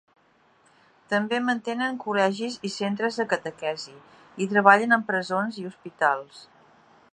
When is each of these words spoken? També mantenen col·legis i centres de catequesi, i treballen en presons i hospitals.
També 1.13 1.39
mantenen 1.49 1.99
col·legis 2.05 2.57
i 2.69 2.71
centres 2.77 3.21
de 3.21 3.27
catequesi, 3.35 3.95
i 4.47 4.51
treballen 4.57 4.99
en 5.01 5.07
presons 5.13 5.63
i 5.65 5.71
hospitals. 5.71 6.45